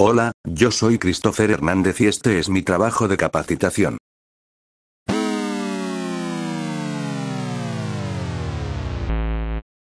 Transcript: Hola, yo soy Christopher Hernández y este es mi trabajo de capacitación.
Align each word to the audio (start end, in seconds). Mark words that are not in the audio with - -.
Hola, 0.00 0.30
yo 0.44 0.70
soy 0.70 0.96
Christopher 1.00 1.50
Hernández 1.50 2.00
y 2.00 2.06
este 2.06 2.38
es 2.38 2.48
mi 2.48 2.62
trabajo 2.62 3.08
de 3.08 3.16
capacitación. 3.16 3.98